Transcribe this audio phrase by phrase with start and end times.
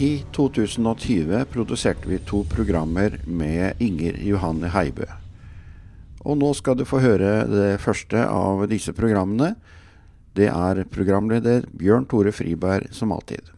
[0.00, 5.04] I 2020 produserte vi to programmer med Inger Johanne Heibø.
[6.24, 9.50] Og nå skal du få høre det første av disse programmene.
[10.32, 13.50] Det er programleder Bjørn Tore Friberg som alltid.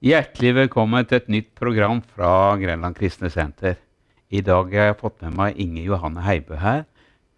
[0.00, 3.76] Hjertelig velkommen til et nytt program fra Grenland kristne senter.
[4.32, 6.86] I dag har jeg fått med meg Inger Johanne Heibø her.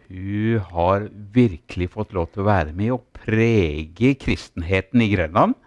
[0.07, 5.59] Hun har virkelig fått lov til å være med og prege kristenheten i Grenland.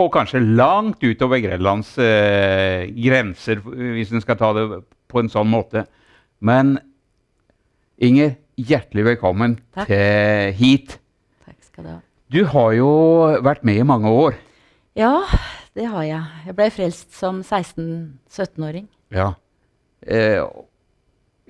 [0.00, 4.64] Og kanskje langt utover Grenlands eh, grenser, hvis en skal ta det
[5.10, 5.84] på en sånn måte.
[6.42, 6.76] Men
[8.02, 9.86] Inger, hjertelig velkommen Takk.
[9.86, 10.96] til hit.
[11.46, 12.00] Takk skal du ha.
[12.34, 12.90] Du har jo
[13.46, 14.34] vært med i mange år.
[14.98, 15.22] Ja,
[15.78, 16.22] det har jeg.
[16.48, 18.88] Jeg ble frelst som 16-17-åring.
[19.14, 19.30] Ja.
[20.02, 20.42] Eh,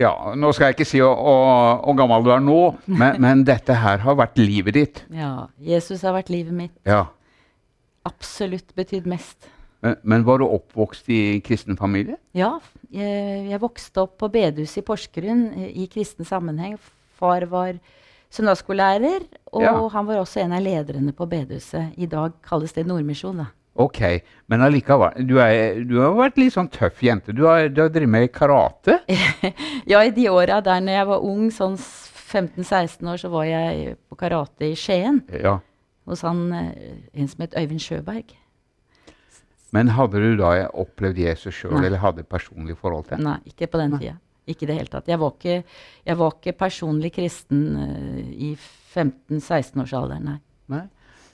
[0.00, 4.04] ja, nå skal jeg ikke si hvor gammel du er nå, men, men dette her
[4.04, 5.04] har vært livet ditt.
[5.14, 6.74] Ja, Jesus har vært livet mitt.
[6.84, 7.06] Ja.
[8.04, 9.48] Absolutt betydd mest.
[9.84, 12.16] Men, men var du oppvokst i kristen familie?
[12.36, 12.54] Ja,
[12.92, 16.78] jeg, jeg vokste opp på bedehuset i Porsgrunn i kristen sammenheng.
[17.18, 17.76] Far var
[18.34, 19.74] søndagsskolelærer, og Ja.
[19.92, 21.92] han var også en av lederne på bedehuset.
[21.98, 23.36] I dag kalles det Nordmisjon.
[23.44, 23.46] da.
[23.76, 24.00] Ok,
[24.48, 25.26] men allikevel.
[25.26, 27.32] Du, er, du har vært litt sånn tøff jente.
[27.34, 29.00] Du har, du har drevet med karate?
[29.86, 33.96] Ja, i de åra der når jeg var ung, sånn 15-16 år, så var jeg
[34.08, 35.58] på karate i Skien Ja.
[36.06, 38.34] Hos han, eh, en som het Øyvind Sjøberg.
[39.74, 43.24] Men hadde du da opplevd Jesus sjøl, eller hadde personlig forhold til ham?
[43.26, 44.18] Nei, ikke på den tida.
[44.46, 45.08] Ikke i det hele tatt.
[45.08, 45.64] Jeg var ikke,
[46.06, 48.52] jeg var ikke personlig kristen uh, i
[48.94, 50.36] 15-16-årsalderen, nei.
[50.70, 50.84] Nei.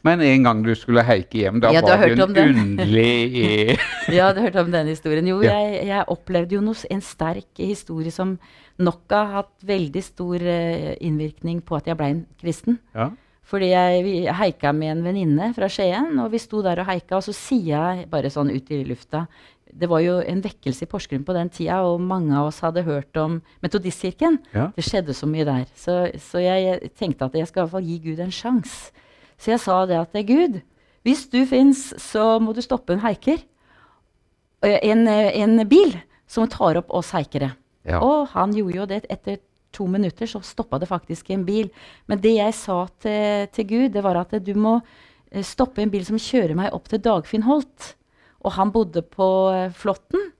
[0.07, 3.77] Men en gang du skulle heike hjem, da Ja, var du en underlig
[4.19, 5.27] Ja, du hørte om den historien.
[5.29, 5.59] Jo, Ja.
[5.59, 8.39] jeg, jeg opplevde jo noe, en sterk historie som
[8.81, 12.81] nok har hatt veldig stor uh, innvirkning på at jeg ble en kristen.
[12.97, 13.11] ja.
[13.51, 17.17] Fordi jeg, haika med en venninne fra Skien, og vi sto der og haika.
[17.19, 19.25] og så sier jeg bare sånn ut i lufta
[19.71, 22.83] Det var jo en vekkelse i Porsgrunn på den tida, og mange av oss hadde
[22.83, 24.39] hørt om Metodistkirken.
[24.55, 24.69] Ja.
[24.75, 25.67] Det skjedde så mye der.
[25.79, 28.91] Så, så jeg tenkte at jeg skal i hvert fall gi Gud en sjanse.
[29.39, 30.61] Så jeg sa det at Gud,
[31.07, 33.39] hvis du fins, så må du stoppe en heiker.
[34.63, 35.95] Eh, En, eh, en bil
[36.27, 37.53] som tar opp oss heikere.
[37.87, 38.01] Ja.
[38.03, 39.05] Og han gjorde jo det.
[39.09, 39.39] Etter
[39.75, 41.71] to minutter så stoppa det faktisk en bil.
[42.11, 44.79] Men det jeg sa til, til Gud, det var at du må
[45.31, 47.95] eh, stoppe en bil som kjører meg opp til Dagfinn Holt.
[48.45, 50.31] Og han bodde på eh, Flåtten,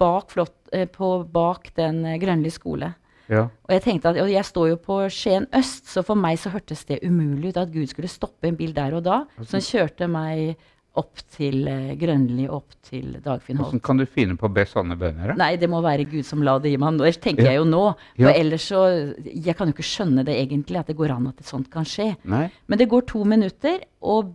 [0.00, 0.88] bak, flott, eh,
[1.30, 2.94] bak den Grønli skole.
[3.30, 3.46] ja.
[3.46, 6.50] Og jeg tenkte at, og jeg står jo på Skien øst, så for meg så
[6.50, 10.10] hørtes det umulig ut at Gud skulle stoppe en bil der og da, som kjørte
[10.10, 10.58] meg
[10.98, 13.68] opp til eh, Grønli, opp til Dagfinn Holt.
[13.70, 15.36] Hvordan kan du finne på å be sånne bønner?
[15.38, 16.98] Nei, det må være Gud som la det i meg.
[16.98, 17.52] Det tenker Ja.
[17.52, 17.82] jeg jo nå.
[18.18, 18.32] Ja.
[18.34, 18.80] Ellers så
[19.24, 22.16] Jeg kan jo ikke skjønne det egentlig, at det går an at sånt kan skje.
[22.24, 22.50] Nei?
[22.66, 24.32] Men det går to minutter, og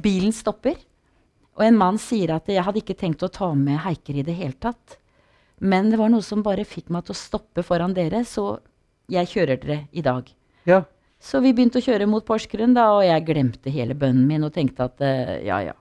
[0.00, 0.76] bilen stopper.
[1.58, 4.36] Og en mann sier at jeg hadde ikke tenkt å ta med Heiker i det
[4.38, 4.98] hele tatt.
[5.60, 8.60] Men det var noe som bare fikk meg til å stoppe foran dere, så
[9.10, 10.28] jeg kjører dere i dag.
[10.64, 10.84] Ja.
[11.18, 14.52] Så vi begynte å kjøre mot Porsgrunn, da, og jeg glemte hele bønnen min og
[14.54, 15.72] tenkte at eh, ja, ja.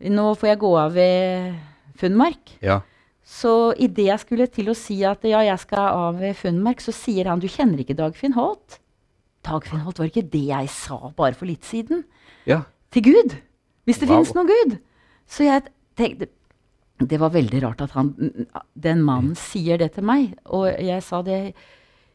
[0.00, 1.54] Nå får jeg gå av ved
[1.98, 2.52] Funnmark.
[2.62, 2.80] Ja.
[3.28, 6.94] Så idet jeg skulle til å si at ja, jeg skal av ved Funnmark, så
[6.94, 8.78] sier han du kjenner ikke Dagfinn Holt.
[9.44, 12.04] Dagfinn Holt var ikke det jeg sa bare for litt siden.
[12.46, 12.62] ja.
[12.90, 13.34] Til Gud.
[13.84, 14.16] Hvis det Wow.
[14.16, 14.78] finnes noen Gud.
[15.28, 15.62] Så jeg
[15.96, 16.28] tenkte
[17.06, 18.14] Det var veldig rart at han,
[18.74, 20.32] den mannen sier det til meg.
[20.46, 21.52] Og jeg sa det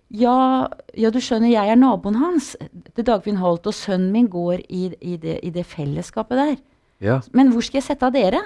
[0.10, 0.68] ja,
[0.98, 2.56] ja, du skjønner, jeg er naboen hans
[2.96, 6.58] til Dagfinn Holt, og sønnen min går i, i, det, i det fellesskapet der.
[7.04, 7.20] Ja.
[7.36, 8.40] Men hvor skal jeg sette av dere?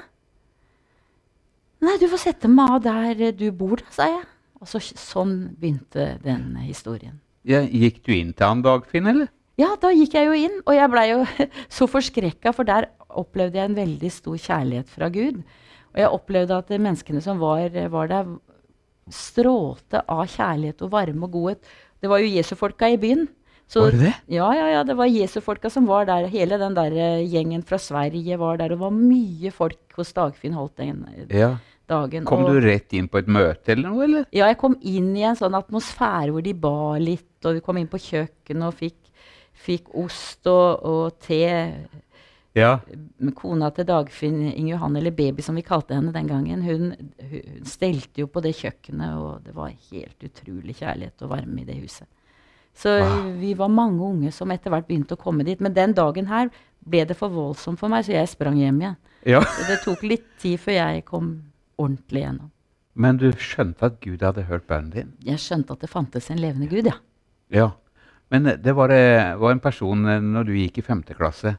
[1.85, 4.25] Nei, du får sette meg av der du bor, da, sa jeg.
[4.57, 7.19] Og så, sånn begynte den historien.
[7.45, 7.61] ja.
[7.61, 9.29] Gikk du inn til han Dagfinn, eller?
[9.57, 11.21] Ja, da gikk jeg jo inn, og jeg blei jo
[11.77, 15.39] så forskrekka, for der opplevde jeg en veldig stor kjærlighet fra Gud.
[15.93, 18.35] Og jeg opplevde at menneskene som var, var der,
[19.13, 21.69] strålte av kjærlighet og varme og godhet.
[22.01, 23.27] Det var jo Jesu-folka i byen.
[23.67, 24.13] Så- Var det det?
[24.31, 26.27] Ja, ja, ja, det var Jesu-folka som var der.
[26.31, 28.71] Hele den der eh, gjengen fra Sverige var der.
[28.71, 31.49] Og det var mye folk hos Dagfinn Holt den eh, Ja.
[31.87, 32.23] dagen.
[32.25, 34.25] Kom og, du rett inn på et møte eller noe, eller?
[34.31, 37.77] Ja, jeg kom inn i en sånn atmosfære hvor de ba litt, og vi kom
[37.77, 38.97] inn på kjøkkenet og fikk,
[39.67, 41.43] fikk ost og, og te.
[42.57, 42.79] Ja.
[43.35, 47.65] Kona til Dagfinn Inge Johanne, eller Baby som vi kalte henne den gangen, hun, hun
[47.67, 51.77] stelte jo på det kjøkkenet, og det var helt utrolig kjærlighet og varme i det
[51.83, 52.07] huset.
[52.77, 53.31] Så Wow.
[53.41, 55.59] vi var mange unge som etter hvert begynte å komme dit.
[55.59, 56.49] Men den dagen her
[56.87, 58.97] ble det for voldsomt for meg, så jeg sprang hjem igjen.
[59.25, 59.39] ja.
[59.67, 61.31] Det tok litt tid før jeg kom
[61.77, 62.51] ordentlig gjennom.
[62.97, 65.13] Men du skjønte at Gud hadde hørt bønnen din?
[65.25, 66.95] Jeg skjønte at det fantes en levende Gud, ja.
[67.51, 67.71] Ja.
[68.29, 71.57] Men det var, eh, var en person eh, når du gikk i femte klasse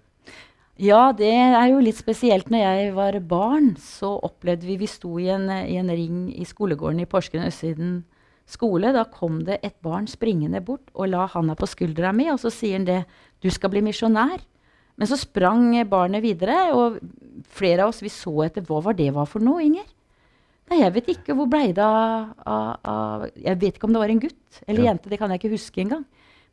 [0.79, 2.51] Ja, det er jo litt spesielt.
[2.51, 6.45] Når jeg var barn, så opplevde vi Vi sto i en, i en ring i
[6.45, 8.05] skolegården i Porsgrunn Østsiden
[8.49, 8.93] skole.
[8.97, 12.51] Da kom det et barn springende bort og la handa på skuldra mi, og så
[12.53, 13.03] sier han det.
[13.45, 14.41] Du skal bli misjonær.
[14.99, 16.99] Men så sprang barnet videre, og
[17.55, 19.87] flere av oss vi så etter hva var det var for noe, Inger.
[20.69, 21.37] Nei, jeg vet ikke.
[21.39, 24.91] Hvor blei det av, Jeg vet ikke om det var en gutt eller Ja.
[24.91, 25.09] jente.
[25.09, 26.05] Det kan jeg ikke huske engang.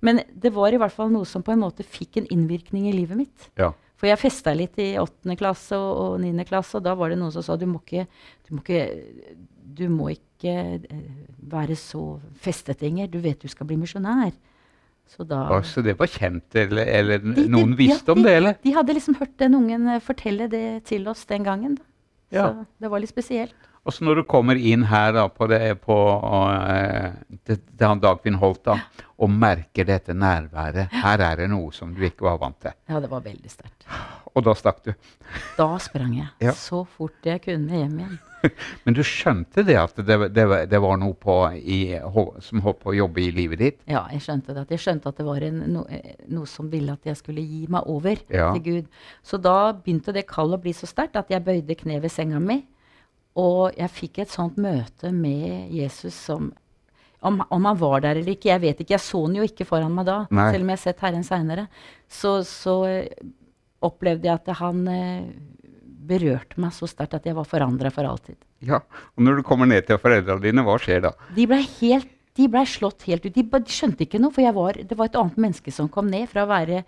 [0.01, 2.93] Men det var i hvert fall noe som på en måte fikk en innvirkning i
[2.93, 3.49] livet mitt.
[3.57, 3.73] Ja.
[4.05, 7.31] For jeg festa litt i åttende klasse og, niende klasse, og da var det noen
[7.33, 8.03] som sa du må ikke
[8.45, 8.81] Du må ikke,
[9.79, 11.07] du må ikke eh,
[11.49, 13.07] være så festete, Inger.
[13.09, 14.29] Du vet du skal bli misjonær.
[15.09, 18.29] Så da Så det var kjent, eller, eller De- de- noen visste ja, om de-
[18.29, 18.55] det, eller?
[18.61, 21.75] De hadde liksom hørt den ungen eh, fortelle det til oss den gangen.
[21.75, 21.83] Da.
[22.31, 22.45] Ja.
[22.53, 23.53] Så det var litt spesielt.
[23.85, 27.11] Og så når du kommer inn her da, på, det, på uh,
[27.45, 28.79] til, til han Dagfinn holdt da,
[29.21, 32.73] og merker dette nærværet Her er det noe som du ikke var vant til.
[32.89, 33.85] Ja, det var veldig sterkt.
[34.35, 34.91] Og da stakk du.
[35.55, 36.51] Da sprang jeg Ja.
[36.57, 38.17] så fort jeg kunne hjem igjen.
[38.85, 41.77] Men du skjønte det at det, det, var- det var noe på i,
[42.43, 43.79] som holdt på å jobbe i livet ditt?
[43.89, 44.65] Ja, jeg skjønte det.
[44.75, 47.63] Jeg skjønte at det var en, no, eh, noe som ville at jeg skulle gi
[47.71, 48.51] meg over Ja.
[48.57, 48.89] til Gud.
[49.23, 52.41] Så da begynte det kallet å bli så sterkt at jeg bøyde kne ved senga
[52.41, 52.63] mi.
[53.41, 56.53] Og jeg fikk et sånt møte med Jesus som
[57.25, 58.93] om, om han var der eller ikke, jeg vet ikke.
[58.93, 60.49] Jeg så han jo ikke foran meg da, Nei.
[60.53, 61.67] selv om jeg har sett Herren seinere.
[62.11, 63.23] Så, så eh,
[63.85, 65.31] opplevde jeg at han eh,
[66.05, 68.37] berørte meg så sterkt at jeg var forandra for alltid.
[68.65, 68.83] Ja.
[69.17, 71.15] Og når du kommer ned til foreldrene dine, hva skjer da?
[71.33, 73.35] De blei helt de ble slått helt ut.
[73.35, 76.09] De, de skjønte ikke noe, for jeg var, det var et annet menneske som kom
[76.11, 76.27] ned.
[76.27, 76.81] Fra å være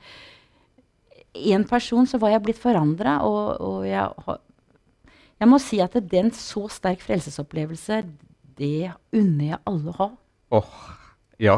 [1.37, 3.21] én person, så var jeg blitt forandra.
[3.23, 4.35] Og, og jeg,
[5.37, 8.01] jeg må si at den så sterk frelsesopplevelse,
[8.57, 10.07] det unner jeg alle å ha.
[10.57, 10.77] Åh,
[11.43, 11.57] ja.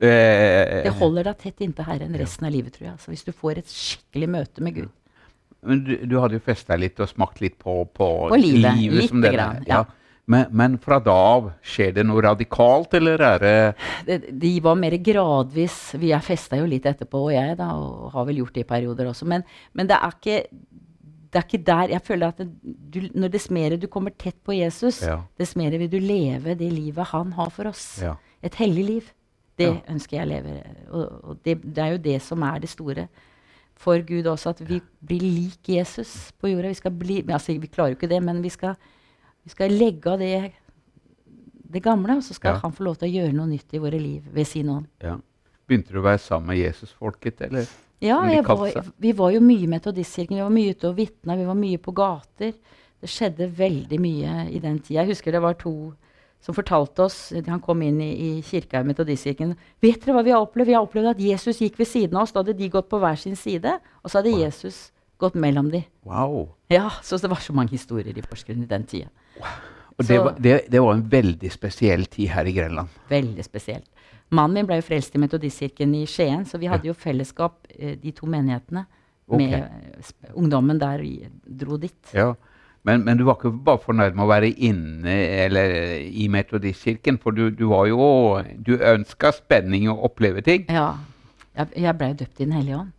[0.00, 2.94] Eh, Det holder deg tett inntil Herren resten av livet, tror jeg.
[2.96, 4.90] Altså, hvis du får et skikkelig møte med Gud.
[5.66, 9.10] Men du, du hadde jo festa litt og smakt litt på, på, På livet, livet
[9.10, 9.82] som grann, ja.
[10.28, 13.52] Men, men fra da av, skjer det noe radikalt, eller er det
[14.06, 18.12] De, de var mer gradvis Vi har festa jo litt etterpå, og jeg, da, og
[18.12, 19.28] har vel gjort det i perioder også.
[19.28, 20.36] Men, men det, er ikke,
[21.30, 22.48] det er ikke der Jeg føler at det,
[22.94, 25.20] du, når dess mer du kommer tett på Jesus, Ja.
[25.38, 27.98] dess mer vil du leve det livet han har for oss.
[28.02, 28.14] Ja.
[28.42, 29.12] Et hellig liv.
[29.58, 29.80] Det Ja.
[29.92, 30.62] ønsker jeg å leve.
[30.90, 33.08] Og, og det, det er jo det som er det store
[33.78, 36.68] for Gud også, at vi blir lik Jesus på jorda.
[36.68, 38.74] Vi, skal bli, altså, vi klarer jo ikke det, men vi skal,
[39.44, 40.52] vi skal legge av det,
[41.72, 43.98] det gamle, og så skal han få lov til å gjøre noe nytt i våre
[44.00, 44.86] liv ved sin ånd.
[45.02, 45.16] ja.
[45.68, 47.66] Begynte du å være sammen med Jesusfolket, eller?
[48.00, 50.36] Ja, var, vi var jo mye i Metodistkirken.
[50.38, 52.52] Vi var mye ute og vitna, vi var mye på gater.
[52.98, 55.02] Det skjedde veldig mye i den tida.
[55.02, 55.72] Jeg husker det var to
[56.38, 59.56] som fortalte oss Han kom inn i, i kirka i Metodistkirken.
[59.82, 60.70] Vet dere hva vi har opplevd?
[60.70, 62.34] Vi har opplevd at Jesus gikk ved siden av oss.
[62.34, 64.44] Da hadde de gått på hver sin side, og så hadde Wow.
[64.46, 64.78] Jesus
[65.18, 65.82] gått mellom de.
[66.06, 66.54] Wow.
[66.70, 69.10] Ja, Så det var så mange historier i Porsgrunn i den tida.
[69.98, 72.88] Og det var, det, det var en veldig spesiell tid her i Grenland.
[73.10, 73.88] Veldig spesielt.
[74.34, 77.96] Mannen min ble jo frelst i Metodistkirken i Skien, så vi hadde jo fellesskap, eh,
[78.00, 78.84] de to menighetene.
[79.28, 79.48] Okay.
[79.48, 82.12] Med ungdommen der vi dro dit.
[82.16, 82.32] Ja.
[82.86, 85.74] Men, men du var ikke bare fornøyd med å være inne eller
[86.08, 88.06] i Metodistkirken, for du, du var jo
[88.64, 90.64] Du ønska spenning og oppleve ting.
[90.72, 90.94] Ja.
[91.58, 92.94] Jeg, jeg blei døpt i Den hellige ånd.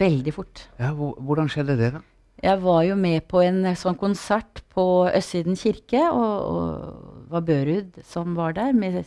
[0.00, 0.62] Veldig fort.
[0.80, 2.04] Ja, hvordan skjedde det, da?
[2.40, 7.44] Jeg var jo med på en eh, sånn konsert på Østsiden kirke, og, og var
[7.44, 9.02] Børud som var der, med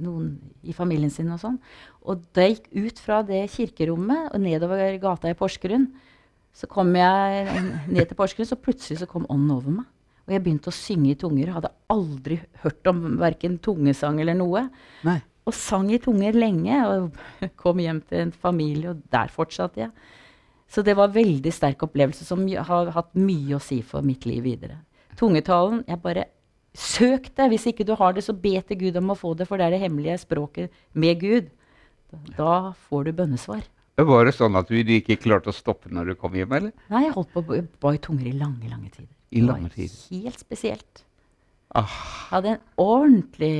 [0.00, 1.58] noen i familien sin og sånn.
[2.06, 5.90] Og da jeg gikk ut fra det kirkerommet og nedover gata i Porsgrunn,
[6.52, 7.46] så kom jeg
[7.88, 9.88] ned til Porsgrunn, så plutselig så kom ånden over meg.
[10.22, 11.54] Og jeg begynte å synge i tunger.
[11.56, 14.68] Hadde aldri hørt om verken tungesang eller noe.
[15.06, 15.18] Nei.
[15.48, 16.78] Og sang i tunger lenge.
[16.92, 19.90] Og kom hjem til en familie, og der fortsatte jeg.
[20.72, 24.24] Så det var en veldig sterk opplevelse som har hatt mye å si for mitt
[24.28, 24.78] liv videre.
[25.20, 26.24] Tungetalen Jeg bare
[26.72, 27.48] Søk det!
[27.52, 29.66] Hvis ikke du har det, så be til Gud om å få det, for det
[29.66, 31.50] er det hemmelige språket med Gud.
[32.38, 33.62] Da får du bønnesvar.
[34.02, 36.72] Var det sånn at du ikke klarte å stoppe når du kom hjem, eller?
[36.92, 37.44] Nei, jeg holdt på
[37.82, 39.12] ba i tunger i lange, lange tider.
[39.32, 39.98] I lange tider.
[40.24, 41.04] Helt spesielt.
[41.76, 41.92] Ah,
[42.32, 43.52] Hadde en ordentlig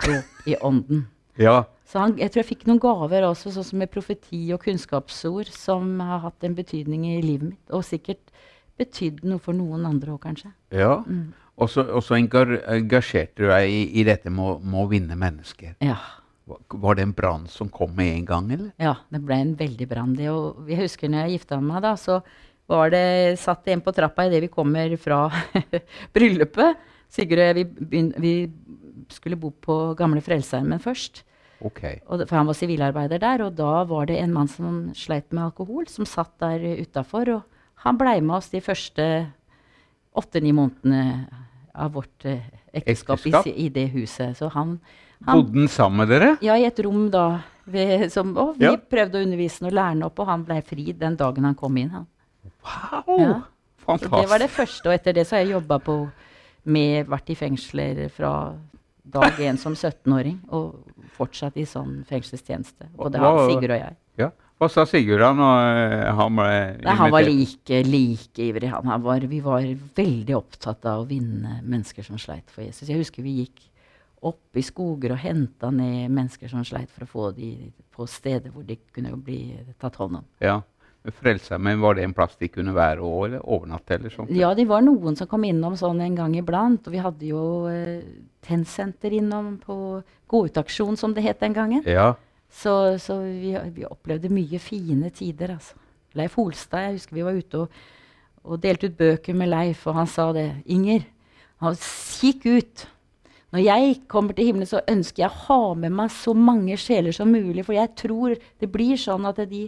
[0.00, 1.02] dråp dåp i ånden.
[1.46, 1.64] ja.
[1.88, 5.50] Så han, jeg tror jeg fikk noen gaver også, sånn som med profeti og kunnskapsord,
[5.52, 7.64] som har hatt en betydning i livet mitt.
[7.74, 8.32] Og sikkert
[8.80, 10.52] betydd noe for noen andre òg, kanskje.
[10.76, 11.00] ja.
[11.08, 11.30] Mm.
[11.60, 15.76] Og så engasjerte du deg i, i dette med å, vinne mennesker.
[15.84, 15.98] Ja.
[16.50, 18.70] Var- det en brann som kom med en gang, eller?
[18.80, 20.16] ja, det ble en veldig brann.
[20.18, 22.20] jeg husker når jeg gifta meg, da, så
[22.70, 25.28] var det, satt en på trappa idet vi kommer fra
[26.14, 26.78] bryllupet.
[27.10, 28.34] Sigurd og jeg, vi, vi
[29.10, 31.24] skulle bo på Gamle Frelsesarmen først.
[31.60, 31.82] Ok.
[32.08, 35.50] Og for han var sivilarbeider der, og da var det en mann som sleit med
[35.50, 37.34] alkohol, som satt der utafor.
[37.36, 37.42] Og
[37.84, 39.04] Han blei med oss de første
[40.16, 41.28] åtte-ni månedene
[41.74, 42.40] av vårt eh,
[42.72, 43.46] ekteskap, Ekteskap?
[43.46, 44.36] I, i det huset.
[44.38, 44.78] Så han,
[45.26, 46.36] han Bodde han sammen med dere?
[46.44, 47.40] Ja, i et rom da.
[47.70, 48.76] Vi, som, og vi Ja.
[48.76, 51.54] prøvde å undervise han og lære han opp, og han ble fri den dagen han
[51.54, 51.90] kom inn.
[51.90, 52.06] Han.
[52.64, 53.20] Wow!
[53.20, 53.40] Ja.
[53.80, 54.22] Så Fantastisk.
[54.22, 55.94] det var det første, og etter det så har jeg jobba på
[56.70, 58.32] med Vært i fengsler fra
[59.10, 60.76] dag én som 17-åring, og
[61.16, 62.90] fortsatt i sånn fengselstjeneste.
[62.96, 63.96] Både han, Sigurd og jeg.
[64.20, 64.28] Ja.
[64.60, 66.98] Hva sa Sigurd da eh, han ble invitert?
[66.98, 68.68] han var like, like ivrig.
[68.68, 69.64] Han, var, vi var
[69.96, 72.90] veldig opptatt av å vinne mennesker som sleit for Jesus.
[72.90, 73.62] Jeg husker vi gikk
[74.28, 78.52] opp i skoger og henta ned mennesker som sleit, for å få de på steder
[78.52, 80.28] hvor de kunne bli tatt hånd om.
[80.44, 80.60] Ja.
[81.00, 83.96] Frelsesarmeen, var det en plass de kunne være og eller overnatte?
[83.96, 84.28] eller sånt?
[84.36, 86.84] Ja, det var noen som kom innom sånn en gang iblant.
[86.84, 88.04] Og vi hadde jo eh,
[88.44, 91.80] tennsenter innom på gå-ut-aksjon, som det het den gangen.
[91.88, 92.12] Ja.
[92.50, 95.78] Så, så vi, vi opplevde mye fine tider, altså.
[96.18, 97.82] Leif Holstad, jeg husker vi var ute og,
[98.42, 100.48] og delte ut bøker med Leif, og han sa det.
[100.66, 101.04] Inger,
[101.62, 102.86] han, kikk ut.
[103.54, 107.14] Når jeg kommer til himmelen, så ønsker jeg å ha med meg så mange sjeler
[107.14, 107.64] som mulig.
[107.66, 109.64] For jeg tror det blir sånn at de,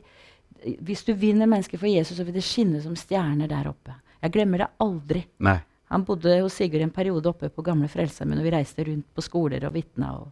[0.82, 3.94] hvis du vinner mennesker for Jesus, så vil det skinne som stjerner der oppe.
[4.22, 5.24] Jeg glemmer det aldri.
[5.42, 5.58] Nei.
[5.92, 9.24] Han bodde hos Sigurd en periode oppe på gamle Frelsesarmeen, og vi reiste rundt på
[9.24, 10.14] skoler og vitna.
[10.22, 10.30] og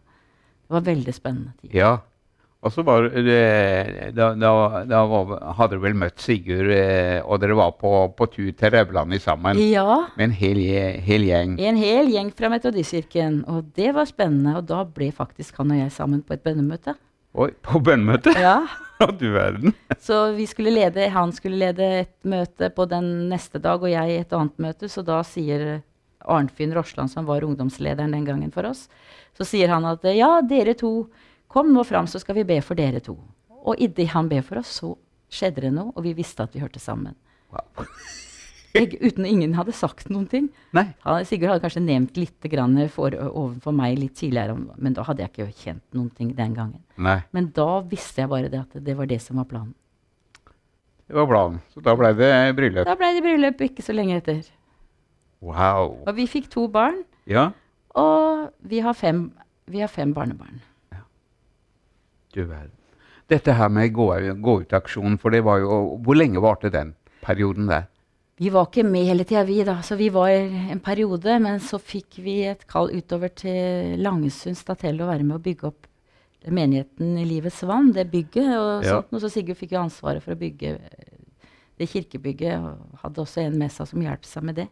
[0.65, 1.75] Det var veldig spennende tid.
[1.75, 1.91] Ja.
[2.61, 4.51] Og så var det Da, da,
[4.85, 8.73] da var, hadde dere vel møtt Sigurd, eh, og dere var på, på tur til
[8.75, 10.59] Raulandet sammen Ja, med en hel,
[11.01, 11.55] hel gjeng.
[11.59, 13.41] en hel gjeng fra Metodistkirken.
[13.49, 14.57] Og det var spennende.
[14.59, 16.93] Og da ble faktisk han og jeg sammen på et bønnemøte.
[17.33, 18.33] Oi, på bønnemøte?
[18.37, 18.59] Ja,
[19.01, 19.71] Ja, du verden.
[19.97, 24.19] Så vi skulle lede, han skulle lede et møte på den neste dag, og jeg
[24.19, 24.85] et annet møte.
[24.93, 25.79] Så da sier
[26.29, 28.83] Arnfinn Rosland, som var ungdomslederen den gangen for oss,
[29.33, 31.07] så sier han at ja, dere to,
[31.51, 33.17] kom nå fram, så skal vi be for dere to.
[33.61, 34.95] Og idet han ber for oss, så
[35.31, 37.15] skjedde det noe, og vi visste at vi hørte sammen.
[37.51, 37.85] Wow.
[38.71, 40.45] Jeg, uten ingen hadde sagt noen ting.
[40.75, 40.85] Nei.
[41.03, 45.25] Han, Sigurd hadde kanskje nevnt litt grann for, overfor meg litt tidligere, men da hadde
[45.25, 46.79] jeg ikke kjent noen ting den gangen.
[46.95, 47.17] Nei.
[47.35, 49.75] Men da visste jeg bare det at det var det som var planen.
[51.11, 51.59] Det var planen.
[51.73, 52.87] Så da ble det bryllup.
[52.87, 54.39] Da ble det bryllup ikke så lenge etter.
[55.43, 55.97] Wow.
[56.05, 57.49] Og vi fikk to barn, Ja,
[57.97, 59.25] og vi har fem,
[59.67, 60.61] vi har fem barnebarn.
[62.31, 62.71] Du verden.
[63.31, 64.07] Dette her med gå,
[64.43, 64.55] gå
[65.17, 67.87] for det var jo Hvor lenge varte den perioden der?
[68.41, 69.81] Vi var ikke med hele tida, vi, da.
[69.81, 71.39] Så vi var en periode.
[71.39, 75.67] Men så fikk vi et kall utover til Langesund statell å være med å bygge
[75.69, 75.87] opp
[76.49, 78.49] menigheten i Livets vann, det bygget.
[78.57, 78.95] og Ja.
[79.01, 79.13] sånt.
[79.13, 80.79] Og så Sigurd fikk jo ansvaret for å bygge
[81.77, 84.67] det kirkebygget, og hadde også en med seg som hjalp seg med det.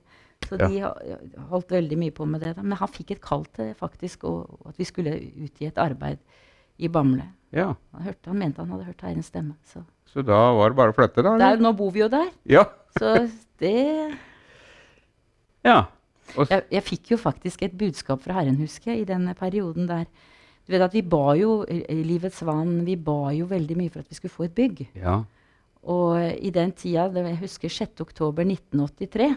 [0.47, 0.67] Så Ja.
[0.67, 2.55] de holdt veldig mye på med det.
[2.55, 2.61] da.
[2.63, 5.77] Men han fikk et kall til faktisk, og, og at vi skulle ut i et
[5.77, 6.17] arbeid
[6.79, 7.27] i Bamble.
[7.55, 7.73] Ja.
[7.93, 9.55] Han, hørte, han mente han hadde hørt Herrens stemme.
[9.67, 11.35] Så Så da var det bare å flytte, da?
[11.37, 12.29] der, nå bor vi jo der.
[12.49, 12.65] Ja.
[12.97, 13.13] Så
[13.61, 14.17] det
[15.69, 15.79] ja.
[16.37, 20.05] Jeg, jeg fikk jo faktisk et budskap fra Herren, husker jeg, i den perioden der.
[20.65, 23.89] Du vet at Vi ba jo i i Livets vann vi ba jo veldig mye
[23.89, 24.87] for at vi skulle få et bygg.
[24.95, 25.23] ja.
[25.89, 28.01] Og i den tida, det, jeg husker 6.
[28.03, 29.29] oktober 1983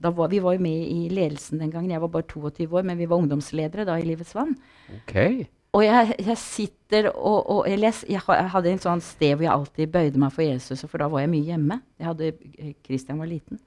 [0.00, 1.90] da var, Vi var jo med i ledelsen den gangen.
[1.92, 4.56] Jeg var bare 22 år, men vi var ungdomsledere da i Livets vann.
[4.96, 5.46] OK.
[5.74, 9.90] Og jeg, jeg sitter og, og jeg, jeg, hadde en sånn sted hvor jeg alltid
[9.90, 11.80] bøyde meg for Jesus, for da var jeg mye hjemme.
[11.98, 12.28] Jeg hadde,
[12.58, 13.58] eh, Christian var liten.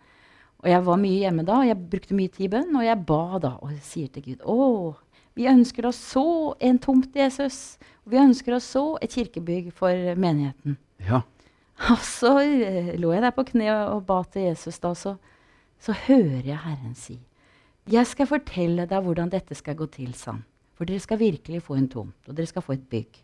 [0.64, 2.72] Og jeg var mye hjemme da, og jeg brukte mye tid i bønn.
[2.80, 4.56] Og jeg ba da, og jeg sier til Gud Å,
[5.38, 6.26] vi ønsker oss så
[6.64, 7.78] en tomt, Jesus.
[8.06, 10.80] Og vi ønsker oss så et kirkebygg for menigheten.
[11.06, 11.22] Ja.
[11.92, 15.18] Og så eh, lå jeg der på kne og, og ba til Jesus, da, så,
[15.84, 17.20] så hører jeg Herren si
[17.92, 20.46] Jeg skal fortelle deg hvordan dette skal gå til, sa han.
[20.78, 23.20] For dere skal virkelig få en tomt, og dere skal få et bygg.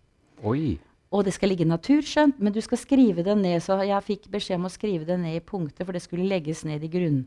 [0.49, 0.79] Oi.
[1.13, 3.59] Og det skal ligge naturskjønt, men du skal skrive det ned.
[3.61, 6.63] Så jeg fikk beskjed om å skrive det ned i punkter, for det skulle legges
[6.65, 7.23] ned i grunn,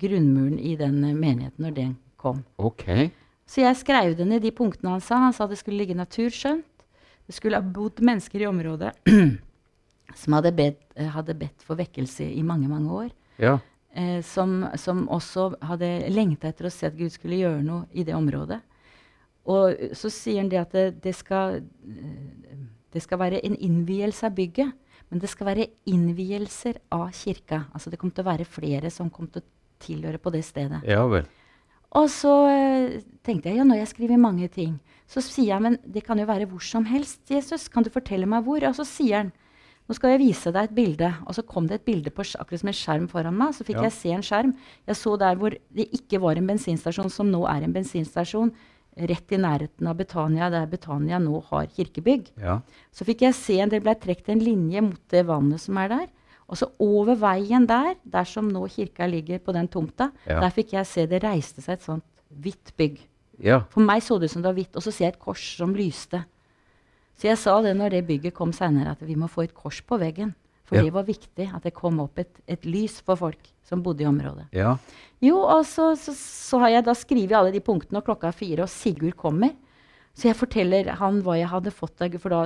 [0.00, 2.40] grunnmuren i den eh, menigheten når den kom.
[2.56, 2.86] OK.
[3.48, 5.20] Så jeg skrev det ned de punktene han sa.
[5.20, 6.64] Han sa det skulle ligge naturskjønt.
[7.28, 8.94] Det skulle ha bodd mennesker i området
[10.20, 13.12] som hadde bedt, eh, hadde bedt for vekkelse i mange, mange år.
[13.36, 13.58] Ja.
[13.92, 18.08] Eh, som, som også hadde lengta etter å se at Gud skulle gjøre noe i
[18.08, 18.62] det området.
[19.48, 21.62] Og så sier han det at det, det, skal,
[22.92, 24.74] det skal være en innvielse av bygget.
[25.08, 27.62] Men det skal være innvielser av kirka.
[27.72, 29.48] Altså det kommer til å være flere som kommer til å
[29.80, 30.82] tilhøre på det stedet.
[30.84, 31.24] Ja vel.
[31.96, 34.74] Og så eh, tenkte jeg ja, når jeg skriver mange ting,
[35.08, 37.22] så sier jeg men det kan jo være hvor som helst.
[37.32, 38.66] Jesus, kan du fortelle meg hvor?
[38.68, 39.32] Og så sier han
[39.88, 41.08] nå skal jeg vise deg et bilde.
[41.24, 43.54] Og så kom det et bilde på, akkurat som en skjerm foran meg.
[43.56, 43.86] Så fikk Ja.
[43.88, 44.50] jeg se en skjerm.
[44.84, 48.52] Jeg så der hvor det ikke var en bensinstasjon, som nå er en bensinstasjon,
[48.98, 52.32] rett i nærheten av Betania, der Betania nå har kirkebygg.
[52.40, 52.60] Ja.
[52.92, 55.88] Så fikk jeg se en, det ble trukket en linje mot det vannet som er
[55.92, 56.06] der.
[56.48, 60.40] Og så over veien der, der som nå kirka ligger på den tomta, Ja.
[60.40, 62.98] der fikk jeg se det reiste seg et sånt hvitt bygg.
[63.38, 63.60] Ja.
[63.70, 65.44] For meg så det ut som det var hvitt, og så ser jeg et kors
[65.56, 66.24] som lyste.
[67.18, 69.80] Så jeg sa det når det bygget kom seinere, at vi må få et kors
[69.82, 70.34] på veggen.
[70.68, 70.84] For Ja.
[70.84, 74.08] det var viktig at det kom opp et, et lys for folk som bodde i
[74.08, 74.50] området.
[74.52, 74.74] Ja.
[75.24, 78.36] Jo, og så, så, så har jeg da skrevet alle de punktene, og klokka er
[78.36, 79.54] fire, og Sigurd kommer.
[80.18, 82.40] Så jeg forteller han hva jeg hadde fått av For da,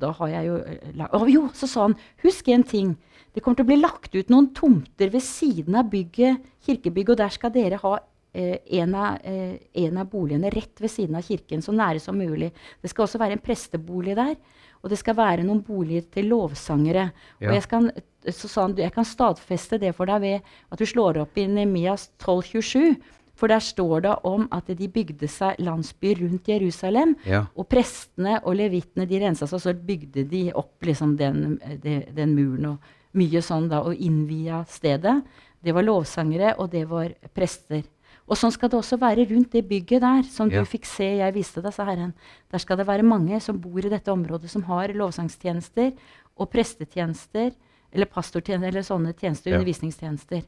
[0.00, 2.94] da har jeg jo eh, Å jo, så sa han Husk en ting.
[3.34, 7.20] Det kommer til å bli lagt ut noen tomter ved siden av bygget, kirkebygget, og
[7.20, 7.98] der skal dere ha
[8.32, 12.52] en, av, eh, en av boligene rett ved siden av kirken, så nære som mulig.
[12.82, 14.36] Det skal også være en prestebolig der.
[14.82, 17.08] Og det skal være noen boliger til lovsangere.
[17.42, 17.50] Ja.
[17.50, 21.38] Og jeg sa han jeg kan stadfeste det for deg ved at du slår opp
[21.38, 22.98] i Nemias 1227.
[23.38, 27.14] For der står det om at de bygde seg landsbyer rundt Jerusalem.
[27.26, 27.44] Ja.
[27.54, 32.02] Og prestene og levitene de rensa seg, og så bygde de opp liksom den, den,
[32.14, 35.20] den muren og mye sånn da, og innvia stedet.
[35.62, 37.86] Det var lovsangere, og det var prester.
[38.28, 40.60] Og sånn skal det også være rundt det bygget der, som Ja.
[40.60, 42.12] du fikk se, jeg viste deg, sa Herren.
[42.52, 45.92] Der skal det være mange som bor i dette området, som har lovsangstjenester
[46.38, 47.52] og prestetjenester,
[47.92, 49.58] eller pastortjenester, eller sånne tjenester, Ja.
[49.58, 50.44] undervisningstjenester.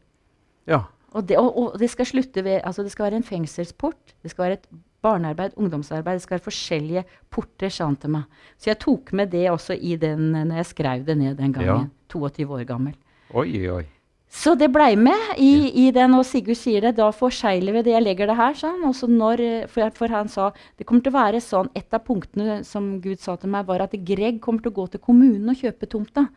[0.67, 0.85] ja.
[1.13, 4.31] Og det, og, og det skal slutte ved altså Det skal være en fengselsport, det
[4.31, 4.67] skal være et
[5.03, 8.23] barnearbeid, ungdomsarbeid, det skal være forskjellige porter, sa han til meg.
[8.59, 11.91] Så jeg tok med det også i den når jeg skrev det ned den gangen.
[12.11, 12.95] 22 år gammel.
[13.35, 13.87] Oi, oi.
[14.31, 16.93] Så det blei med i, i den, og Sigurd sier det.
[17.01, 17.97] Da forsegler vi det.
[17.97, 18.85] Jeg legger det her, han.
[18.87, 22.05] Og så når, for, for han sa det kommer til å være sånn Et av
[22.07, 25.51] punktene som Gud sa til meg, var at Greg kommer til å gå til kommunen
[25.51, 26.29] og kjøpe tomta.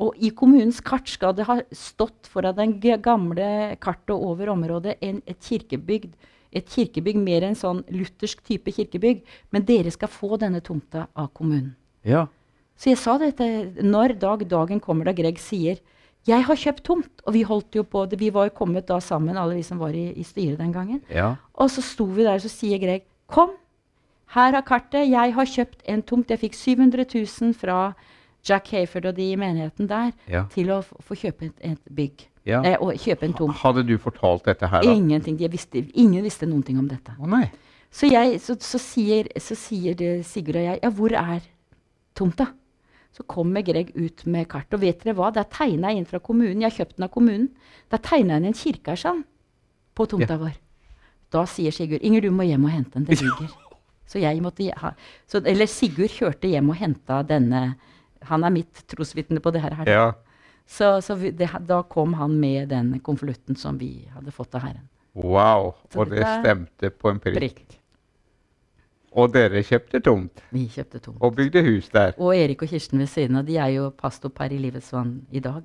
[0.00, 5.20] Og i kommunens kart skal det ha stått foran den gamle kartet over området en,
[5.28, 6.16] et kirkebygd.
[6.56, 9.26] Et kirkebygg mer en sånn luthersk type kirkebygg.
[9.52, 11.74] Men dere skal få denne tomta av kommunen.
[12.00, 12.30] Ja.
[12.80, 15.84] Så jeg sa dette når dag dagen kommer da Greg sier
[16.26, 17.22] jeg har kjøpt tomt.
[17.26, 18.18] Og vi holdt jo på det.
[18.20, 21.00] Vi var jo kommet da sammen, alle vi som var i, i styret den gangen.
[21.10, 21.34] Ja.
[21.54, 23.50] Og så sto vi der, så sier Greg kom,
[24.34, 25.08] her er kartet.
[25.10, 26.30] Jeg har kjøpt en tomt.
[26.30, 27.92] Jeg fikk 700 000 fra
[28.48, 30.44] Jack Hayford og de i menigheten der Ja.
[30.50, 32.28] til å få kjøpe et, et bygg.
[32.46, 32.62] ja.
[32.64, 33.54] Eh, og kjøpe en tomt.
[33.62, 34.90] Hadde du fortalt dette her, da?
[34.94, 35.36] Ingenting.
[35.50, 37.14] Visste, ingen visste noen ting om dette.
[37.20, 37.44] Å nei.
[37.92, 41.42] Så, jeg, så, så, sier, så sier Sigurd og jeg ja, hvor er
[42.16, 42.46] tomta?
[43.12, 44.72] Så kommer Greg ut med kart.
[44.72, 45.28] Og vet dere hva?
[45.34, 46.62] Det er tegna inn fra kommunen.
[46.62, 47.50] Jeg har kjøpt den av kommunen.
[47.90, 49.22] Det er tegna inn en kirke her,
[49.92, 50.54] på tomta vår.
[51.32, 53.04] Da sier Sigurd Inger, du må hjem og hente den.
[53.08, 53.52] Det ligger.
[54.08, 54.92] Så jeg måtte ha,
[55.28, 57.62] så, Eller Sigurd kjørte hjem og henta denne.
[58.28, 59.88] Han er mitt trosvitne på det her.
[59.88, 60.06] Ja.
[60.68, 64.66] Så, så vi, det, da kom han med den konvolutten som vi hadde fått av
[64.66, 64.88] Herren.
[65.12, 65.74] Wow.
[65.92, 67.36] Så Og det er stemte på en prikk.
[67.36, 67.78] Prikk.
[69.14, 71.18] Og dere kjøpte tomt Vi kjøpte tomt.
[71.20, 72.14] og bygde hus der.
[72.18, 75.40] Og Erik og Kirsten ved siden av, de er jo pastorpar i Livets Vann i
[75.40, 75.62] dag.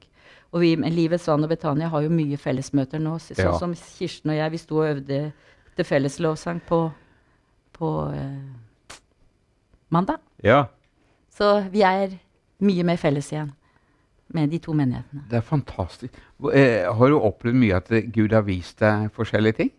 [0.51, 3.17] Og vi, Livets Vann og Betania har jo mye fellesmøter nå.
[3.19, 3.57] Sånn Ja.
[3.57, 5.31] som Kirsten og jeg, vi sto og øvde
[5.75, 6.91] til felleslovsang på,
[7.73, 8.97] på eh,
[9.89, 10.17] mandag.
[10.43, 10.65] Ja.
[11.37, 12.17] Så vi er
[12.59, 13.51] mye mer felles igjen
[14.33, 15.23] med de to menighetene.
[15.29, 16.13] Det er fantastisk.
[16.53, 19.71] Eh, har du opplevd mye at Gud har vist deg forskjellige ting?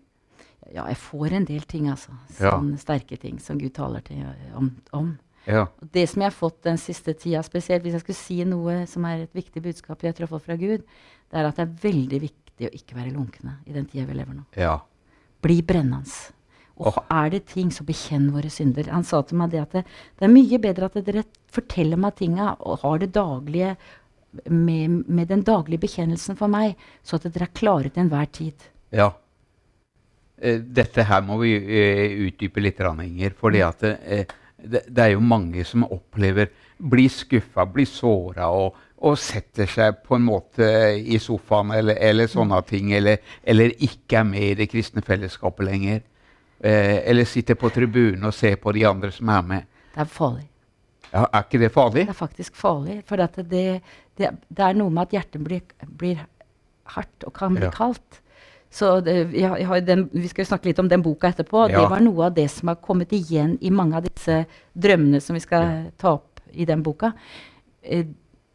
[0.75, 2.13] Ja, jeg får en del ting, altså.
[2.41, 2.57] Ja.
[2.81, 4.25] Sterke ting som Gud taler til
[4.57, 4.71] om.
[4.93, 5.13] om.
[5.49, 5.67] Ja.
[5.81, 9.07] Det som jeg har fått den siste tida, spesielt hvis jeg skulle si noe som
[9.09, 10.85] er et viktig budskap jeg tror jeg har fått fra Gud,
[11.29, 14.19] det er at det er veldig viktig å ikke være lunkne i den tida vi
[14.19, 14.49] lever nå.
[14.59, 14.77] ja.
[15.39, 16.11] Bli brennende.
[16.83, 18.89] Og er det ting, så bekjenn våre synder.
[18.91, 19.83] Han sa til meg det at det,
[20.19, 23.77] det er mye bedre at dere forteller meg tinga og har det daglige
[24.51, 28.67] med, med den daglige bekjennelsen for meg, så at dere er klare til enhver tid.
[28.95, 29.13] Ja.
[30.41, 33.35] Eh, Dette her må vi eh, utdype litt, Inger.
[33.39, 34.27] For at eh,
[34.59, 39.97] det, det er jo mange som opplever Blir skuffa, blir såra og, og setter seg
[40.07, 40.67] på en måte
[40.99, 42.93] i sofaen eller, eller sånne ting.
[42.95, 46.05] Eller, eller ikke er med i det kristne fellesskapet lenger.
[46.63, 49.67] Eller sitter på tribunen og ser på de andre som er med.
[49.95, 50.47] Det er farlig.
[51.13, 52.07] Ja, er ikke det farlig?
[52.07, 53.01] Det er faktisk farlig.
[53.09, 53.67] For at det,
[54.19, 55.63] det, det er noe med at hjertet blir,
[55.99, 56.23] blir
[56.95, 57.75] hardt og kan bli Ja.
[57.75, 58.21] kaldt.
[58.71, 61.71] Så det, jeg, jeg den, Vi skal jo snakke litt om den boka etterpå.
[61.71, 61.81] Ja.
[61.83, 64.43] Det var noe av det som har kommet igjen i mange av disse
[64.77, 67.13] drømmene som vi skal ta opp i den boka.
[67.83, 68.05] Eh,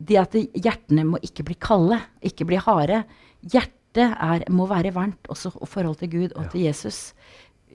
[0.03, 3.03] det at hjertene må ikke bli kalde, ikke bli harde.
[3.41, 7.13] Hjertet er, må være varmt også i forhold til Gud og til Jesus.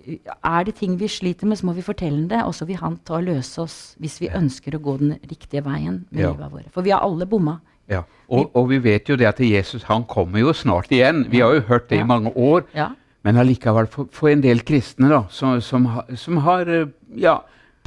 [0.07, 2.98] Er det ting vi sliter med, så må vi fortelle det, og så vil han
[3.05, 6.31] ta og løse oss hvis vi ønsker å gå den riktige veien med Ja.
[6.33, 6.70] livet vårt.
[6.72, 7.59] For vi har alle bomma.
[7.88, 8.03] Ja.
[8.29, 11.24] Og, og vi vet jo det at Jesus han kommer jo snart igjen.
[11.33, 12.66] Vi har jo hørt det i mange år.
[12.77, 12.90] Ja.
[13.24, 17.38] Men allikevel, for, for en del kristne da, som, som, som har eh, ja,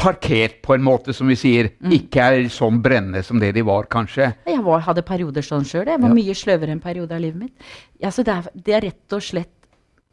[0.02, 1.70] parkert på en måte, som vi sier.
[1.94, 4.32] Ikke er sånn brennende som det de var, kanskje.
[4.50, 5.86] Jeg var, hadde perioder sånn sjøl.
[5.88, 6.18] Jeg var Ja.
[6.18, 7.68] mye sløvere en periode av livet mitt.
[8.02, 9.54] Ja, så det, er, det er rett og slett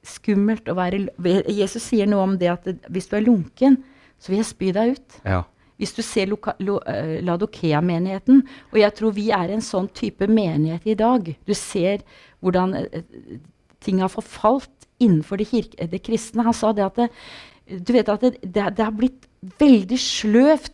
[0.09, 1.01] skummelt å være
[1.51, 3.81] Jesus sier noe om det at hvis du er lunken,
[4.21, 5.17] så vil jeg spy deg ut.
[5.27, 5.43] Ja.
[5.79, 10.87] Hvis du ser lo- eh, Ladokea-menigheten, og jeg tror vi er en sånn type menighet
[10.91, 12.03] i dag Du ser
[12.43, 13.03] hvordan eh,
[13.81, 16.43] ting har forfalt innenfor det, kirke, det kristne.
[16.43, 17.09] Han sa det at det,
[17.87, 19.29] du vet at det, det, det har blitt
[19.61, 20.73] veldig sløvt.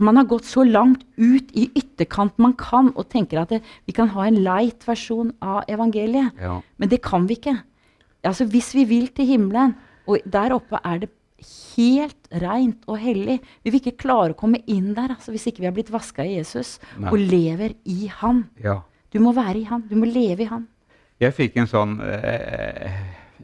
[0.00, 3.92] Man har gått så langt ut i ytterkant man kan, og tenker at det, vi
[3.92, 6.30] kan ha en light versjon av evangeliet.
[6.40, 6.60] ja.
[6.78, 7.56] Men det kan vi ikke.
[8.24, 9.74] Altså, hvis vi vil til himmelen,
[10.06, 11.10] og der oppe er det
[11.44, 15.64] helt rent og hellig Vi vil ikke klare å komme inn der altså, hvis ikke
[15.64, 17.10] vi har blitt vaska i Jesus Nei.
[17.10, 18.46] og lever i Han.
[18.62, 18.80] ja.
[19.10, 19.82] Du må være i Han.
[19.90, 20.68] Du må leve i Han.
[21.20, 23.00] Jeg fikk en sånn eh,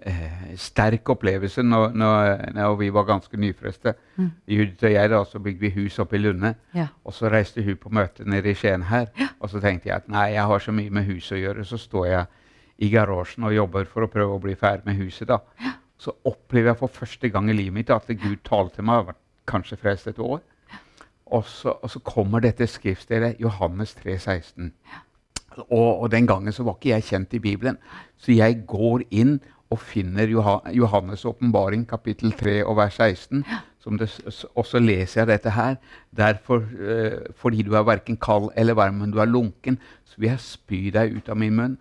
[0.06, 3.96] eh, sterk opplevelse når, når, når vi var ganske nyfrelste.
[4.16, 4.30] Mm.
[4.46, 6.54] Judith og jeg da, så bygde vi hus oppe i Lunde.
[6.76, 6.86] Ja.
[7.04, 9.10] Og så reiste hun på møte nede i Skien her.
[9.40, 11.66] Og så tenkte jeg at nei, jeg har så mye med huset å gjøre.
[11.66, 12.26] Så står jeg
[12.86, 15.28] i garasjen og jobber for å prøve å bli ferdig med huset.
[15.28, 15.42] da.
[15.98, 19.06] Så opplever jeg for første gang i livet mitt at Gud talte til meg.
[19.06, 20.40] Jeg kanskje frelst et år.
[21.26, 24.72] Og så, og så kommer dette skriftstedet, Johannes 3, 16.
[25.56, 27.78] Og, og den gangen så var ikke jeg kjent i Bibelen.
[28.16, 29.38] Så jeg går inn
[29.70, 30.30] og finner
[30.70, 33.42] Johannes' åpenbaring, kapittel 3 og vers 16.
[33.82, 34.10] Som det,
[34.54, 35.76] og så leser jeg dette her.
[36.16, 40.30] Derfor, eh, fordi du er verken kald eller varm, men du er lunken, så vil
[40.30, 41.76] jeg spy deg ut av min munn.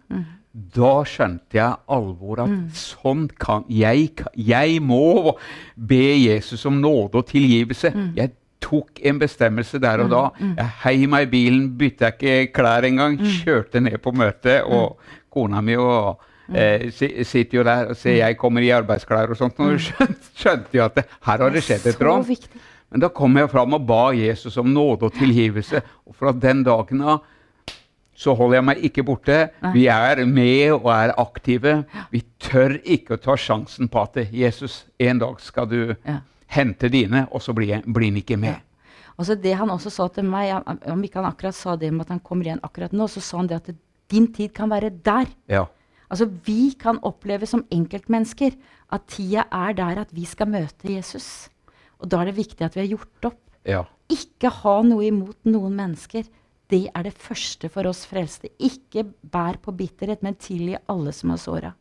[0.55, 2.47] Da skjønte jeg alvoret.
[2.47, 5.35] At sånn kan jeg, jeg må
[5.75, 7.91] be Jesus om nåde og tilgivelse.
[8.15, 8.31] Jeg
[8.63, 10.21] tok en bestemmelse der og da.
[10.39, 13.19] Jeg heiv meg i bilen, bytta ikke klær engang.
[13.19, 14.95] Kjørte ned på møtet, og
[15.35, 16.23] kona mi og
[16.55, 19.59] eh, sitter jo der og ser jeg kommer i arbeidsklær og sånt.
[19.59, 22.31] Og skjønte, skjønte jo at det, her har det skjedd et råd.
[22.31, 22.63] ran.
[22.95, 25.81] Men da kom jeg fram og ba Jesus om nåde og tilgivelse.
[26.07, 27.25] Og fra den dagen av
[28.15, 29.37] så holder jeg meg ikke borte.
[29.73, 31.83] Vi er med og er aktive.
[32.11, 36.19] Vi tør ikke å ta sjansen på at Jesus, en dag skal du Ja.
[36.47, 38.55] hente dine, og så blir jeg- blir han ikke med.
[39.17, 40.51] Altså det han også sa til meg,
[40.87, 43.37] om ikke han akkurat sa det med at han kommer igjen akkurat nå, så sa
[43.37, 43.75] han det at
[44.09, 45.25] din tid kan være der.
[45.49, 45.65] Ja.
[46.11, 48.55] Altså Vi kan oppleve som enkeltmennesker
[48.91, 51.49] at tida er der at vi skal møte Jesus.
[51.99, 53.39] Og da er det viktig at vi har gjort opp.
[53.65, 53.83] ja.
[54.07, 56.23] Ikke ha noe imot noen mennesker.
[56.71, 58.49] Det er det første for oss frelste.
[58.57, 61.73] Ikke bær på bitterhet, men tilgi alle som har såra.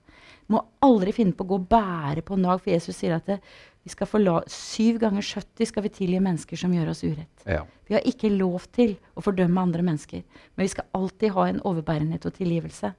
[0.52, 3.38] Må aldri finne på å gå og bære på nag, for Jesus sier at det,
[3.84, 7.44] vi skal forla syv ganger 70 skal vi tilgi mennesker som gjør oss urett.
[7.44, 7.64] ja.
[7.84, 10.22] Vi har ikke lov til å fordømme andre mennesker,
[10.56, 12.94] men vi skal alltid ha en overbærenhet og tilgivelse.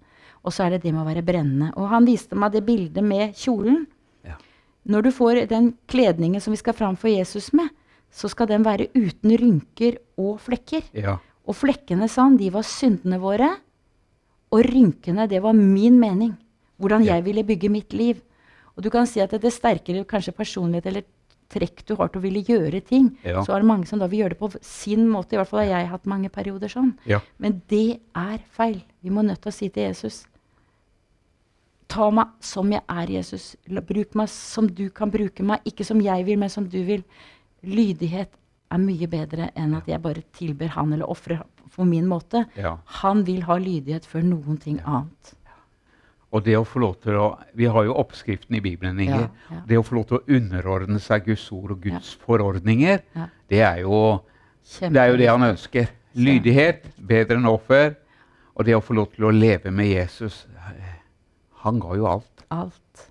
[0.46, 1.72] Og så er det det med å være brennende.
[1.74, 3.88] Og han viste meg det bildet med kjolen.
[4.22, 4.38] Ja.
[4.86, 7.72] Når du får den kledningen som vi skal framfor Jesus med,
[8.14, 10.86] så skal den være uten rynker og flekker.
[10.94, 11.18] ja.
[11.48, 13.52] Og flekkene, sa han, de var syndene våre.
[14.52, 16.34] Og rynkene, det var min mening.
[16.82, 18.22] Hvordan jeg ville bygge mitt liv.
[18.76, 21.06] Og du kan si at det sterkere kanskje personlighet eller
[21.54, 23.44] trekk du har til å ville gjøre ting, Ja.
[23.46, 25.34] så er det mange som da vil gjøre det på sin måte.
[25.34, 26.96] I hvert fall har jeg hatt mange perioder sånn.
[27.06, 27.20] ja.
[27.40, 28.82] Men det er feil.
[29.04, 30.26] Vi må nødt til å si til Jesus
[31.88, 33.56] Ta meg som jeg er, Jesus.
[33.70, 35.62] Bruk meg som du kan bruke meg.
[35.70, 37.04] Ikke som jeg vil, men som du vil.
[37.64, 38.30] Lydighet
[38.72, 41.42] er mye bedre enn at jeg bare tilber han eller ofrer
[41.76, 42.46] på min måte.
[42.58, 42.78] ja.
[43.02, 45.34] Han vil ha lydighet før noen ting annet.
[46.36, 49.30] Og det å få lov til å Vi har jo oppskriften i Bibelen, Inger.
[49.30, 49.62] Ja, ja.
[49.68, 53.28] Det å få lov til å underordne seg Guds ord og Guds forordninger, Ja.
[53.50, 54.22] det, er jo,
[54.80, 55.88] det er jo det han ønsker.
[56.16, 57.96] Lydighet, bedre enn offer.
[58.56, 60.46] Og det å få lov til å leve med Jesus
[61.66, 62.44] Han ga jo alt.
[62.52, 63.10] Alt.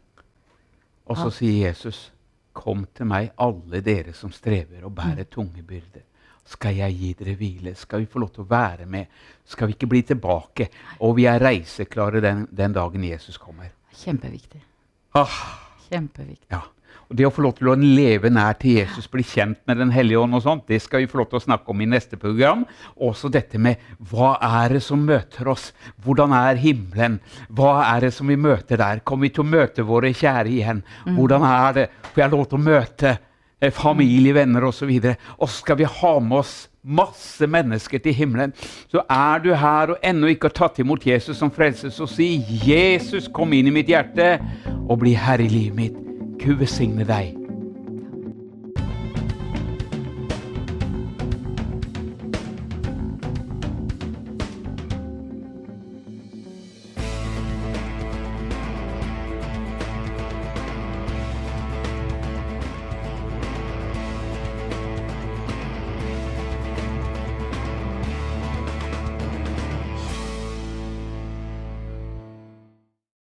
[1.06, 2.10] Og så sier Jesus,
[2.54, 6.06] 'Kom til meg, alle dere som strever og bærer tunge byrder.'
[6.46, 7.74] Skal jeg gi dere hvile?
[7.74, 9.06] Skal vi få lov til å være med?
[9.44, 10.68] Skal vi ikke bli tilbake?
[11.00, 13.70] Og vi er reiseklare den, den dagen Jesus kommer.
[13.96, 14.60] Kjempeviktig.
[15.14, 15.38] Ah,
[15.88, 16.50] Kjempeviktig.
[16.52, 16.60] ja.
[17.08, 19.92] Og Det å få lov til å leve nær til Jesus, bli kjent med Den
[19.94, 22.16] hellige ånd, og sånt, det skal vi få lov til å snakke om i neste
[22.20, 22.64] program.
[22.96, 25.72] Også dette med hva er det som møter oss?
[26.04, 27.20] Hvordan er himmelen?
[27.48, 29.04] Hva er det som vi møter der?
[29.04, 30.84] Kommer vi til å møte våre kjære igjen?
[31.06, 31.88] Hvordan er det?
[32.12, 33.16] Får jeg lov til å møte
[33.60, 34.94] eh, familie, venner osv.?
[35.38, 38.52] Og så skal vi ha med oss masse mennesker til himmelen.
[38.92, 42.44] Så er du her og ennå ikke har tatt imot Jesus som frelser, så si
[42.64, 44.38] 'Jesus, kom inn i mitt hjerte
[44.88, 46.03] og bli herre i livet mitt'.
[46.44, 47.43] Gud velsigne deg.